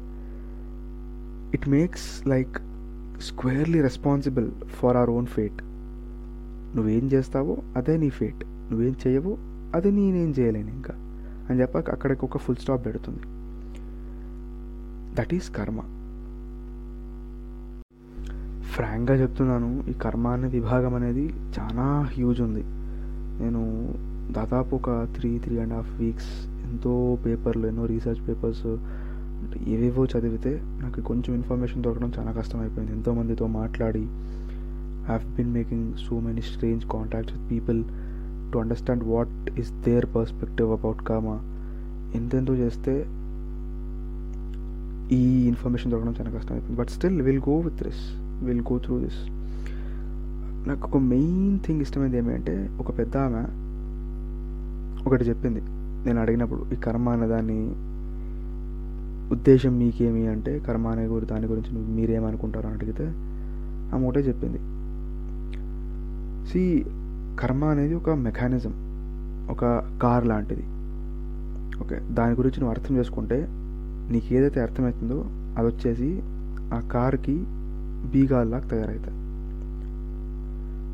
it 1.54 1.70
makes 1.70 2.28
like 2.28 2.58
squarely 3.22 3.82
responsible 3.82 4.52
for 4.52 4.98
our 4.98 5.10
own 5.10 5.26
fate. 5.26 5.64
నువ్వేం 6.76 7.10
చేస్తావో 7.14 7.58
అదే 7.76 7.98
నీ 7.98 8.10
ఫేట్. 8.10 8.46
నువ్వేం 8.46 8.96
చేయవో 9.08 9.38
అది 9.76 9.92
నేనేం 9.92 10.34
చేయలేను 10.40 10.70
ఇంకా. 10.70 10.94
అని 11.50 11.62
చెప్పాక 11.62 11.90
అక్కడికి 11.90 12.26
ఒక 12.26 12.38
ఫుల్ 12.38 12.56
స్టాప్ 12.56 12.86
పెడుతుంది. 12.86 13.20
దట్ 15.16 15.34
ఈస్ 15.34 15.56
కర్మ 15.56 15.80
ఫ్రాంక్గా 18.62 19.18
చెప్తున్నాను 19.18 19.84
ఈ 19.90 19.94
కర్మ 19.94 20.28
అనే 20.28 20.48
విభాగం 20.48 20.96
అనేది 20.96 21.34
చాలా 21.60 22.02
హ్యూజ్ 22.02 22.42
ఉంది. 22.42 22.64
నేను 23.44 23.62
దాదాపు 24.32 24.76
ఒక 24.76 25.08
three 25.16 25.40
three 25.40 25.60
and 25.60 25.74
half 25.74 26.00
weeks 26.00 26.32
ఎంతో 26.48 27.18
పేపర్లు 27.26 27.68
ఎన్నో 27.68 27.86
రీసెర్చ్ 27.86 28.28
పేపర్స్ 28.28 28.66
అంటే 29.38 29.72
ఏవేవో 29.72 30.06
చదివితే 30.06 30.62
నాకు 30.64 31.02
కొంచెం 31.02 31.36
ఇన్ఫర్మేషన్ 31.36 31.84
దొరకడం 31.84 32.14
చాలా 32.20 32.32
కష్టమైపోయింది. 32.32 32.94
ఎంతోమందితో 32.94 33.48
మాట్లాడి 33.48 34.04
have 35.06 35.36
been 35.36 35.54
making 35.54 35.94
so 35.94 36.20
many 36.20 36.42
strange 36.42 36.86
contacts 36.86 37.38
with 37.38 37.52
people 37.52 37.84
to 38.54 38.58
understand 38.58 39.04
what 39.04 39.60
is 39.60 39.72
their 39.72 40.06
perspective 40.16 40.72
about 40.72 41.02
karma 41.04 41.36
ఎంతెంతో 42.16 42.56
చేస్తే 42.56 42.94
ఈ 45.16 45.48
ఇన్ఫర్మేషన్ 45.48 45.92
దొరకడం 45.92 46.16
చాలా 46.20 46.32
కష్టం 46.38 46.54
అయిపోయింది 46.54 46.82
but 46.82 46.90
still 46.90 47.22
will 47.22 47.42
go 47.50 47.60
with 47.60 47.84
this 47.84 48.02
will 48.46 48.62
go 48.62 48.78
through 48.78 49.00
this 49.00 49.22
నాకు 50.68 50.88
ఒక 50.88 50.98
మెయిన్ 50.98 51.60
థింగ్ 51.60 51.82
ఇష్టమైంది 51.82 52.18
ఏమంటే 52.18 52.70
ఒక 52.80 52.98
పెద్ద 52.98 53.18
ఆమె 53.18 53.67
ఒకటి 55.08 55.24
చెప్పింది. 55.24 55.62
నేను 56.06 56.22
అడిగినప్పుడు 56.22 56.74
ఈ 56.74 56.76
కర్మ 56.76 57.10
అనే 57.10 57.28
దాన్ని 57.28 57.60
ఉద్దేశం 59.34 59.80
మీకేమి 59.80 60.28
అంటే 60.28 60.60
కర్మ 60.60 60.88
అనే 60.88 61.06
గురి 61.06 61.26
దాని 61.26 61.46
గురించి 61.46 61.74
నువ్వు 61.74 61.92
మీరేమనుకుంటారు 61.92 62.68
అని 62.68 62.76
అడిగితే 62.76 63.06
ఆమె 63.96 64.08
ఒకటే 64.08 64.20
చెప్పింది. 64.20 64.60
సి 66.50 66.86
కర్మ 67.40 67.66
అనేది 67.66 67.94
ఒక 67.94 68.10
మెకానిజం 68.10 68.74
ఒక 69.52 69.66
కార్ 70.04 70.26
లాంటిది. 70.28 70.66
ఓకే 71.84 72.14
దాని 72.14 72.36
గురించి 72.36 72.60
నువ్వు 72.60 72.70
అర్థం 72.70 72.98
చేసుకుంటే 72.98 73.48
నీకు 74.12 74.34
ఏదైతే 74.34 74.60
అర్థమవుతుందో 74.62 75.26
అది 75.58 75.68
వచ్చేసి 75.68 76.10
ఆ 76.74 76.90
కార్కి 76.94 77.44
బీగాల్లాగా 78.12 78.68
తయారవుతాయి. 78.68 79.18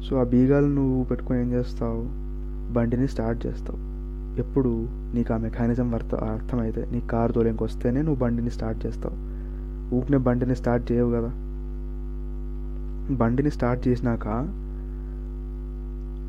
సో 0.06 0.16
ఆ 0.18 0.24
బీగాలు 0.24 0.68
నువ్వు 0.68 1.04
పెట్టుకొని 1.04 1.40
ఏం 1.42 1.52
చేస్తావు? 1.52 2.04
బండిని 2.74 3.08
స్టార్ట్ 3.08 3.46
చేస్తావు. 3.46 3.93
ఎప్పుడు 4.42 4.88
నీకు 5.16 5.34
ఆ 5.34 5.38
మెకానిజం 5.38 5.92
వర్త 5.92 6.16
అర్థమైతే 6.16 6.88
నీ 6.92 7.00
కారు 7.12 7.32
తోలేంకి 7.32 7.64
వస్తేనే 7.64 8.02
నువ్వు 8.02 8.20
బండిని 8.24 8.50
స్టార్ట్ 8.50 8.86
చేస్తావు. 8.86 9.18
ఊపిన 9.98 10.18
బండిని 10.18 10.56
స్టార్ట్ 10.56 10.92
చేయవు 10.92 11.12
కదా. 11.12 11.32
బండిని 13.22 13.52
స్టార్ట్ 13.52 13.88
చేసినాక 13.88 14.28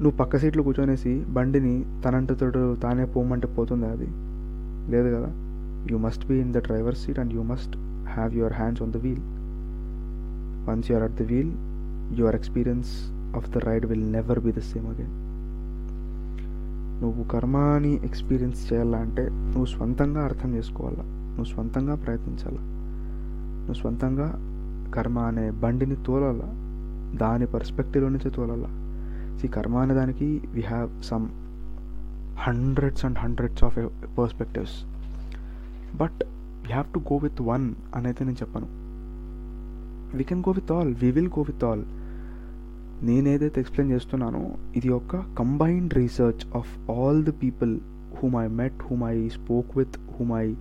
నువ్వు 0.02 0.16
పక్క 0.18 0.38
సీట్లో 0.38 0.62
కూర్చొనేసి 0.62 1.25
బండిని 1.28 1.84
తనంతతోడు 2.04 2.76
తానే 2.82 3.04
పోమంటే 3.04 3.46
పోతుంది 3.46 3.87
అది? 3.87 4.08
లేదు 4.90 5.08
కదా. 5.16 5.30
You 5.90 5.99
must 5.99 6.26
be 6.26 6.34
in 6.34 6.52
the 6.52 6.56
driver 6.56 6.94
seat 6.94 7.18
and 7.18 7.34
you 7.34 7.42
must 7.42 7.76
have 8.14 8.37
your 8.37 8.52
hands 8.52 8.82
on 8.82 8.92
the 8.92 8.96
wheel 8.96 9.25
once 10.68 10.90
you 10.90 10.96
are 10.96 11.04
at 11.04 11.23
the 11.23 11.26
wheel 11.32 11.52
your 12.20 12.34
experience 12.34 12.90
of 13.37 13.50
the 13.50 13.56
ride 13.56 13.87
will 13.87 14.12
never 14.12 14.38
be 14.38 14.52
the 14.52 14.58
same 14.73 14.87
again 14.87 15.24
నువ్వు 17.04 17.25
కర్మాని 17.25 17.94
experience 18.04 18.73
చేయాలంటే 18.73 19.28
నువ్వు 19.30 19.64
స్వంతంగా 19.64 20.25
అర్థం 20.25 20.54
చేసుకోవాలా? 20.54 21.02
నువ్వు 21.02 21.44
స్వంతంగా 21.44 21.94
ప్రయత్నించాలా? 21.94 22.62
నువ్వు 23.58 23.75
స్వంతంగా 23.75 24.28
కర్మ 24.94 25.18
అనే 25.18 25.50
బండిని 25.50 25.96
తోలాలా? 25.96 26.49
దాని 27.16 27.46
పర్స్పెక్టివ్లో 27.46 28.11
నుంచి 28.11 28.30
తోలాలా? 28.30 28.70
ఈ 29.44 29.49
కర్మ 29.49 29.76
అనే 29.76 29.94
దానికి 29.94 30.42
we 30.52 30.61
have 30.61 31.02
some 31.02 31.28
hundreds 32.38 33.04
and 33.04 33.18
hundreds 33.18 33.64
of 33.64 33.78
perspectives 34.18 34.84
but 35.96 36.25
we 36.62 36.73
have 36.73 36.94
to 36.94 36.99
go 36.99 37.16
with 37.16 37.42
one 37.42 37.75
అనేది 37.94 38.25
నేను 38.25 38.37
చెప్పను. 38.42 38.66
We 40.16 40.25
can 40.25 40.40
go 40.40 40.50
with 40.50 40.73
all 40.73 40.94
we 41.02 41.11
will 41.11 41.28
go 41.28 41.42
with 41.42 41.64
all 41.64 41.84
నేనేదైతే 43.02 43.60
explain 43.60 43.92
చేస్తున్నానో 43.92 44.54
ఇది 44.76 44.88
ఒక 44.88 45.16
combined 45.16 45.94
research 45.94 46.56
of 46.56 46.90
all 46.90 47.24
the 47.24 47.30
people 47.30 47.80
whom 48.22 48.36
I 48.36 48.48
met 48.48 48.82
whom 48.82 49.04
I 49.04 49.28
spoke 49.28 49.78
with 49.78 49.98
whom 50.18 50.32
I 50.32 50.54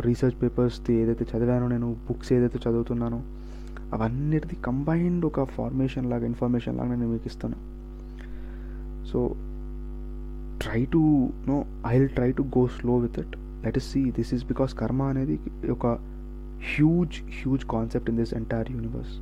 research 0.00 0.42
papers 0.42 0.90
ఏదైతే 0.90 1.24
చదివానో 1.24 1.68
నేను 1.68 1.96
books 2.08 2.32
ఏదైతే 2.32 2.58
చదువుతున్నానో 2.68 3.22
అవన్నిటిది 3.92 4.56
కంబైన్డ్ 4.64 5.26
ఒక 5.26 5.44
ఫార్మేషన్ 5.44 6.10
లాగా 6.10 6.26
ఇన్ఫర్మేషన్ 6.26 6.76
లాగా 6.76 6.94
నేను 6.94 7.08
మీకు 7.08 7.26
ఇస్తాను. 7.26 7.56
So 9.12 9.36
try 10.58 10.84
to 10.84 11.30
know 11.46 11.64
I 11.86 11.98
will 11.98 12.08
try 12.08 12.32
to 12.32 12.42
go 12.42 12.66
slow 12.66 12.96
with 12.96 13.18
it 13.18 13.36
let 13.64 13.76
is 13.76 13.92
see 13.92 14.10
this 14.10 14.34
is 14.34 14.44
because 14.44 14.74
karma 14.74 15.02
అనేది 15.02 15.38
ఒక 15.70 15.86
huge 16.76 17.22
huge 17.22 17.64
concept 17.64 18.10
in 18.10 18.16
this 18.16 18.34
entire 18.34 18.72
universe 18.72 19.20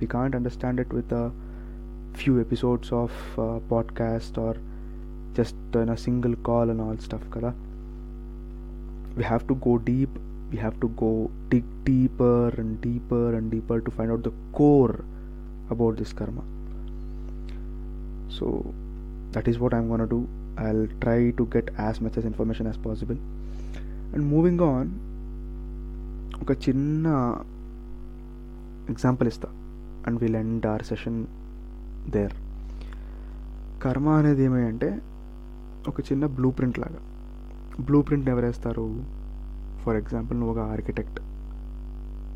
we 0.00 0.06
can't 0.06 0.34
understand 0.34 0.80
it 0.80 0.92
with 0.92 1.10
a 1.12 1.26
few 2.14 2.40
episodes 2.40 2.92
of 2.92 3.12
uh, 3.36 3.58
podcast 3.72 4.38
or 4.38 4.56
just 5.34 5.54
in 5.74 5.88
a 5.88 5.96
single 5.96 6.34
call 6.48 6.70
and 6.70 6.80
all 6.80 6.96
stuff 6.98 7.24
kada 7.34 7.52
we 9.16 9.24
have 9.24 9.46
to 9.50 9.56
go 9.66 9.74
deep 9.90 10.18
we 10.52 10.58
have 10.58 10.76
to 10.80 10.88
go 11.02 11.12
dig 11.52 11.66
deeper 11.84 12.48
and 12.60 12.80
deeper 12.80 13.26
and 13.34 13.50
deeper 13.50 13.78
to 13.80 13.90
find 13.90 14.10
out 14.10 14.22
the 14.22 14.34
core 14.52 14.96
about 15.70 15.96
this 15.96 16.12
karma 16.12 16.44
so 18.38 18.50
that 19.32 19.46
is 19.52 19.58
what 19.58 19.74
i'm 19.74 19.88
going 19.92 20.04
to 20.06 20.12
do 20.16 20.22
I 20.66 20.70
try 21.02 21.18
to 21.38 21.44
get 21.54 21.68
as 21.84 21.98
much 22.04 22.16
as 22.20 22.24
information 22.30 22.68
as 22.70 22.80
possible 22.86 23.18
and 24.12 24.24
moving 24.32 24.62
on 24.70 24.88
ఒక 26.42 26.52
చిన్న 26.64 27.06
example 28.92 29.28
ఇస్తా 29.32 29.48
And 30.07 30.21
will 30.21 30.35
end 30.35 30.65
our 30.65 30.83
session 30.83 31.25
there 32.09 32.33
karma 33.83 34.09
అనేది 34.09 34.43
ఏమంటే 34.43 35.01
ఒక 35.87 35.99
చిన్న 35.99 36.25
blue 36.25 36.49
print 36.49 36.79
లాగా. 36.79 36.99
Blue 37.83 38.01
print 38.01 38.29
ఎవరేస్తారు? 38.29 39.03
For 39.85 39.95
example 39.95 40.39
నువ్వు 40.39 40.61
ఒక 40.61 40.71
ఆర్కిటెక్ట్ 40.71 41.19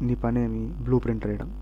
నీ 0.03 0.15
పని 0.15 0.43
ఏమి? 0.43 0.83
బ్లూ 0.83 0.99
ప్రింట్ 0.99 1.27
వేయడం. 1.27 1.53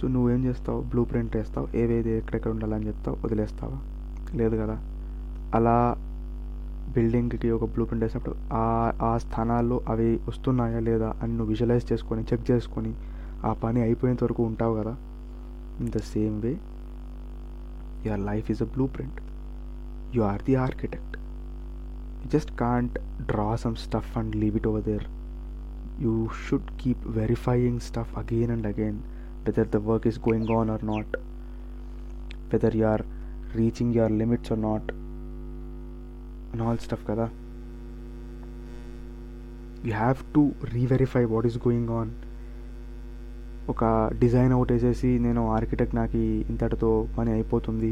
సో 0.00 0.08
నువ్వేం 0.08 0.44
చేస్తావు? 0.44 0.82
బ్లూ 0.82 1.04
ప్రింట్ 1.04 1.36
వేస్తావు. 1.36 1.76
ఏవేది 1.76 2.10
ఎక్కడెక్కడ 2.10 2.50
ఉండాలని 2.50 2.86
చెప్తావు? 2.86 3.16
వదిలేస్తావా? 3.24 3.78
లేదు 4.36 4.56
కదా? 4.56 4.78
అలా 5.54 5.96
బిల్డింగ్కి 6.94 7.50
ఒక 7.50 7.64
బ్లూ 7.64 7.84
ప్రింట్ 7.84 8.04
వేసినప్పుడు 8.04 8.34
ఆ 8.52 8.92
ఆ 9.02 9.18
స్థానాల్లో 9.18 9.80
అవి 9.88 10.20
వస్తున్నాయా 10.28 10.80
లేదా 10.80 11.14
అని 11.22 11.32
నువ్వు 11.32 11.46
విజువలైజ్ 11.46 11.92
చేసుకొని 11.92 12.22
చెక్ 12.22 12.50
చేసుకొని 12.50 12.94
ఆ 13.48 13.52
పని 13.62 13.80
అయిపోయేంత 13.86 14.22
వరకు 14.26 14.42
ఉంటావు 14.50 14.74
కదా 14.80 14.94
in 15.82 15.92
the 15.96 16.00
same 16.14 16.36
way 16.44 16.52
your 18.06 18.24
life 18.30 18.48
is 18.54 18.62
a 18.66 18.70
blueprint 18.96 19.20
you 20.16 20.22
are 20.32 20.44
the 20.48 20.56
architect 20.66 21.14
you 22.20 22.28
just 22.30 22.56
can't 22.56 22.94
draw 23.28 23.50
some 23.56 23.76
stuff 23.76 24.16
and 24.16 24.34
leave 24.34 24.56
it 24.56 24.66
over 24.66 24.80
there 24.80 25.04
you 25.98 26.14
should 26.44 26.66
keep 26.82 27.00
verifying 27.18 27.76
stuff 27.80 28.10
again 28.16 28.50
and 28.50 28.66
again 28.66 28.96
whether 29.44 29.64
the 29.64 29.80
work 29.80 30.06
is 30.06 30.18
going 30.18 30.46
on 30.50 30.70
or 30.70 30.80
not 30.82 31.08
whether 32.50 32.70
you 32.70 32.86
are 32.86 33.04
reaching 33.54 33.92
your 33.92 34.08
limits 34.08 34.50
or 34.50 34.56
not 34.56 34.90
and 36.52 36.62
all 36.62 36.78
stuff 36.78 37.04
kada 37.10 37.26
you 39.84 39.92
have 39.92 40.22
to 40.32 40.42
re-verify 40.74 41.24
what 41.34 41.46
is 41.46 41.56
going 41.58 41.88
on 42.00 42.08
ఒక 43.72 43.84
design 44.20 44.52
out 44.56 44.70
వేసేసి 44.72 45.08
నేను 45.24 45.42
architect 45.56 45.96
నాకు 46.00 46.20
ఇంతటితో 46.52 46.90
పని 47.16 47.30
అయిపోతుంది 47.32 47.90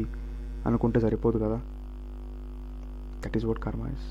అనుకుంటే 0.67 0.99
సరిపోదు 0.99 1.37
కదా. 1.43 1.57
That 3.23 3.35
is 3.37 3.45
what 3.49 3.59
karma 3.65 3.83
is 3.95 4.07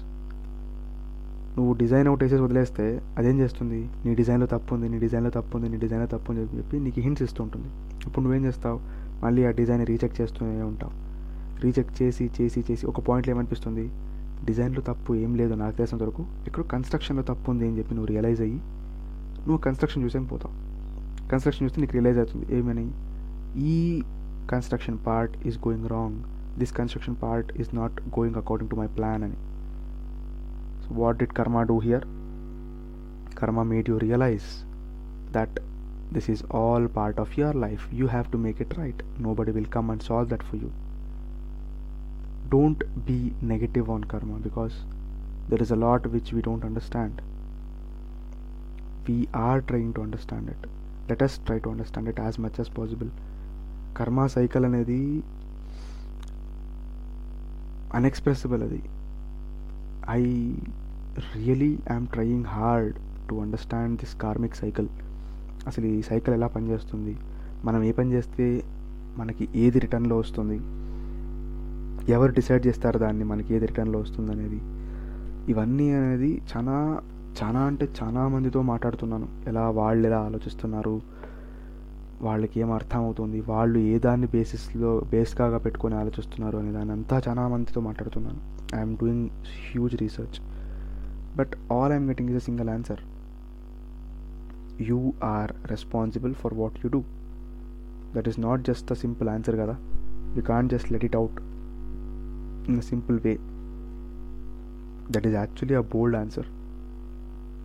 నువ్వు 1.57 1.73
డిజైన్ 1.81 2.09
అవుట్ 2.09 2.23
వేసేసి 2.25 2.43
వదిలేస్తే 2.43 2.87
అదేం 3.19 3.37
చేస్తుంది? 3.43 3.81
నీ 4.05 4.15
డిజైన్లో 4.15 4.47
తప్పు 4.47 4.75
ఉంది 4.75 4.89
నీ 4.89 4.99
డిజైన్లో 5.05 5.31
తప్పు 5.31 5.57
ఉంది 5.57 5.69
నీ 5.69 5.79
డిజైన్లో 5.85 6.09
తప్పు 6.15 6.31
ఉంది 6.33 6.43
అని 6.45 6.59
చెప్పి 6.59 6.79
నీకు 6.87 7.01
హింట్స్ 7.07 7.25
ఇస్తుంటుంది 7.27 7.69
ఇప్పుడు 8.07 8.23
నువ్వేం 8.25 8.45
చేస్తావు? 8.49 8.79
మళ్ళీ 9.25 9.43
ఆ 9.49 9.51
డిజైన్ 9.61 9.85
రీచెక్ 9.91 10.15
చేస్తూనే 10.21 10.63
ఉంటావు. 10.63 10.93
రీచెక్ 11.65 11.91
చేసి 12.03 12.25
చేసి 12.41 12.63
చేసి 12.71 12.87
ఒక 12.93 13.01
పాయింట్లో 13.09 13.33
ఏమనిపిస్తుంది? 13.35 13.85
డిజైన్లో 14.45 14.83
తప్పు 14.91 15.11
ఏం 15.25 15.35
లేదు 15.41 15.55
నాకు 15.55 15.77
తెలిసినంత 15.77 16.03
వరకు 16.03 16.23
ఇక్కడ 16.47 16.63
కన్స్ట్రక్షన్లో 16.75 17.23
తప్పు 17.33 17.51
ఉంది 17.51 17.65
అని 17.69 17.79
చెప్పి 17.79 17.93
నువ్వు 17.99 18.11
రియలైజ్ 18.13 18.41
అయ్యి 18.47 18.59
నువ్వు 19.47 19.61
కన్స్ట్రక్షన్ 19.67 20.03
చూసేం 20.07 20.25
పోతావు. 20.25 20.55
కన్స్ట్రక్షన్ 21.31 21.65
చూస్తే 21.67 21.81
నీకు 21.83 21.95
రియలైజ్ 21.97 22.19
అవుతుంది 22.23 22.47
ఏమని 22.59 22.87
ఈ 23.73 23.77
construction 24.53 24.99
part 25.09 25.35
is 25.49 25.59
going 25.67 25.89
wrong 25.95 26.19
this 26.61 26.73
construction 26.79 27.19
part 27.25 27.51
is 27.63 27.71
not 27.81 27.97
going 28.19 28.39
according 28.43 28.71
to 28.73 28.79
my 28.83 28.89
plan 28.99 29.25
అని 29.29 29.39
so 30.85 30.89
what 31.03 31.19
did 31.23 31.35
karma 31.41 31.63
do 31.73 31.79
here 31.87 32.07
karma 33.41 33.63
made 33.73 33.89
you 33.93 33.99
realise 34.07 34.49
that 35.37 35.57
this 36.17 36.31
is 36.35 36.45
all 36.61 36.89
part 36.99 37.21
of 37.25 37.33
your 37.41 37.59
life 37.67 37.87
you 38.01 38.09
have 38.15 38.29
to 38.35 38.41
make 38.47 38.61
it 38.67 38.75
right 38.83 39.03
nobody 39.41 39.55
will 39.59 39.73
come 39.79 39.91
and 39.95 40.05
solve 40.11 40.31
that 40.35 40.47
for 40.51 40.61
you 40.65 40.71
don't 42.49 42.83
be 43.07 43.15
negative 43.43 43.91
on 43.91 44.05
karma 44.05 44.37
because 44.39 44.75
there 45.49 45.61
is 45.61 45.71
a 45.71 45.77
lot 45.77 46.07
which 46.07 46.33
we 46.33 46.43
don't 46.43 46.65
understand. 46.65 47.21
We 49.07 49.29
are 49.35 49.61
trying 49.63 49.93
to 49.95 50.03
understand 50.03 50.49
it. 50.49 50.69
Let 51.11 51.21
try 51.47 51.59
to 51.59 51.69
understand 51.69 52.09
it 52.09 52.21
as 52.21 52.41
much 52.41 52.57
as 52.59 52.79
possible 52.79 53.11
karma 53.97 54.27
cycle 54.27 54.65
అనేది 54.65 55.23
unexpressible 57.95 58.63
అది. 58.63 58.83
I 60.11 60.23
really 61.35 61.79
I'm 61.93 62.07
trying 62.07 62.45
hard 62.45 62.97
to 63.31 63.35
understand 63.35 64.01
this 64.01 64.15
karmic 64.21 64.55
cycle 64.55 64.89
అసలు 65.67 65.87
ఈ 65.87 66.03
cycle 66.03 66.35
ఎలా 66.35 66.47
పనిచేస్తుంది? 66.47 67.17
మనం 67.65 67.83
ఏ 67.83 67.93
పని 67.93 68.13
చేస్తే 68.13 68.65
మనకి 69.17 69.49
ఏది 69.55 69.79
రిటర్న్లో 69.79 70.19
వస్తుంది? 70.19 70.59
ఎవరు 72.13 72.33
డిసైడ్ 72.33 72.67
చేస్తారు 72.67 72.99
దాన్ని 72.99 73.25
మనకి 73.25 73.55
ఏది 73.55 73.67
రిటర్న్లో 73.67 73.99
వస్తుంది 73.99 74.33
అనేది 74.33 74.61
ఇవన్నీ 75.53 75.91
అనేది 75.93 76.43
చాలా 76.57 77.01
చాలా 77.43 77.61
అంటే 77.61 77.89
చాలా 78.03 78.29
మందితో 78.29 78.63
మాట్లాడుతున్నాను. 78.63 79.29
ఎలా 79.49 79.71
వాళ్ళు 79.71 80.07
ఎలా 80.07 80.21
ఆలోచిస్తున్నారు? 80.21 81.03
వాళ్ళకి 82.23 82.61
ఏం 82.61 82.73
అర్థమవుతుంది? 82.73 83.41
వాళ్ళు 83.41 83.79
ఏ 83.79 83.99
దాన్ని 83.99 84.27
బేసిస్లో 84.27 85.03
బేస్గా 85.11 85.59
పెట్టుకొని 85.59 85.95
ఆలోచిస్తున్నారు 85.95 86.57
అనే 86.59 86.73
దాన్ని 86.73 86.93
అంతా 86.93 87.23
చాలా 87.29 87.49
మందితో 87.49 87.81
మాట్లాడుతున్నాను. 87.81 88.41
I'm 88.77 88.97
doing 88.97 89.29
huge 89.73 89.97
research 89.97 90.39
but 91.37 91.73
all 91.73 91.93
I'm 91.93 92.07
getting 92.07 92.31
is 92.31 92.37
a 92.37 92.41
single 92.41 92.71
answer 92.71 93.03
you 94.81 95.13
are 95.23 95.53
responsible 95.67 96.35
for 96.35 96.55
what 96.55 96.79
you 96.85 96.91
do 96.91 97.03
that 98.15 98.29
is 98.29 98.41
not 98.41 98.63
just 98.63 98.93
a 98.93 98.95
simple 98.95 99.29
answer 99.29 99.57
కదా? 99.57 99.77
You 100.37 100.43
can't 100.43 100.73
just 100.73 100.93
let 100.93 101.05
it 101.05 101.17
out 101.17 101.41
in 102.69 102.79
a 102.79 102.81
simple 102.81 103.21
way 103.21 103.35
that 105.11 105.27
is 105.27 105.35
actually 105.35 105.75
a 105.75 105.81
bold 105.81 106.17
answer 106.17 106.56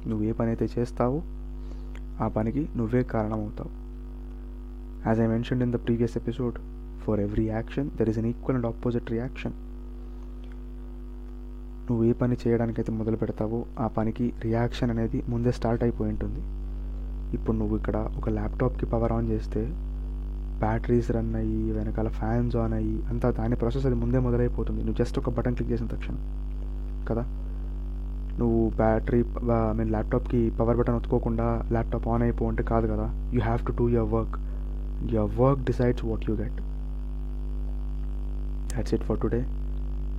నువ్వు 0.08 0.26
ఏ 0.26 0.32
పని 0.32 0.50
అయితే 0.50 0.70
చేస్తావో 0.80 1.22
ఆ 2.22 2.28
పనికి 2.28 2.70
నువ్వే 2.78 3.04
కారణం 3.04 3.40
అవుతావు 3.40 3.70
as 5.08 5.20
I 5.20 5.28
mentioned 5.28 5.64
in 5.64 5.74
the 5.74 5.76
previous 5.76 6.18
episode 6.18 6.56
for 7.04 7.20
every 7.20 7.46
action 7.46 7.90
there 7.90 8.10
is 8.10 8.18
an 8.18 8.26
equal 8.26 8.56
and 8.56 8.66
opposite 8.66 9.12
reaction 9.12 9.52
నువ్వు 11.90 12.06
ఏ 12.06 12.12
పని 12.14 12.38
చేయడానికైతే 12.48 12.92
మొదలు 12.92 13.16
పెడతావో 13.16 13.66
ఆ 13.80 13.88
పనికి 13.88 14.34
రియాక్షన్ 14.42 14.90
అనేది 14.90 15.24
ముందే 15.30 15.52
స్టార్ట్ 15.52 15.84
అయిపోయి 15.84 16.12
ఉంటుంది. 16.12 16.42
ఇప్పుడు 17.36 17.58
నువ్వు 17.58 17.78
ఇక్కడ 17.78 18.10
ఒక 18.18 18.30
ల్యాప్టాప్కి 18.30 18.86
పవర్ 18.86 19.12
ఆన్ 19.12 19.28
చేస్తే 19.28 19.66
బ్యాటరీస్ 20.60 21.12
రన్ 21.12 21.36
అయ్యి 21.36 21.72
వెనకాల 21.72 22.08
ఫ్యాన్స్ 22.08 22.56
ఆన్ 22.56 22.74
అయ్యి 22.74 23.04
అంతా 23.04 23.32
దాని 23.32 23.56
ప్రాసెస్ 23.56 23.86
అది 23.86 23.96
ముందే 23.96 24.20
మొదలైపోతుంది. 24.20 24.84
నువ్వు 24.84 25.04
జస్ట్ 25.04 25.20
ఒక 25.20 25.30
బటన్ 25.30 25.56
క్లిక్ 25.56 25.72
చేసిన 25.72 25.88
తక్షణం. 25.88 26.18
కదా? 27.10 27.41
నువ్వు 28.40 28.72
బ్యాటరీ 28.78 29.22
ఐ 29.70 29.74
మీన్ 29.80 29.92
ల్యాప్టాప్కి 29.96 30.52
పవర్ 30.60 30.78
బటన్ 30.78 30.96
ఒత్తుకోకుండా 30.96 31.48
ల్యాప్టాప్ 31.72 32.08
ఆన్ 32.08 32.24
అయిపో 32.24 32.48
అంటే 32.48 32.64
కాదు 32.64 32.88
కదా. 32.88 33.08
You 33.34 33.42
have 33.42 33.62
to 33.68 33.74
do 33.80 33.90
your 33.90 34.12
work. 34.14 34.36
Your 35.14 35.34
work 35.42 35.62
decides 35.64 36.06
what 36.06 36.30
you 36.30 36.36
get. 36.36 36.60
That's 38.74 38.94
it 38.94 39.04
for 39.04 39.20
today 39.20 39.42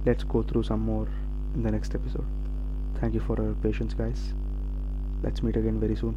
let's 0.07 0.27
go 0.37 0.43
through 0.43 0.63
some 0.63 0.83
more 0.93 1.09
in 1.57 1.63
the 1.63 1.73
next 1.77 1.97
episode 1.97 2.29
thank 2.99 3.15
you 3.17 3.23
for 3.29 3.41
our 3.41 3.57
patience 3.65 3.95
guys 4.01 4.25
let's 5.25 5.45
meet 5.45 5.59
again 5.59 5.79
very 5.79 5.95
soon 5.95 6.17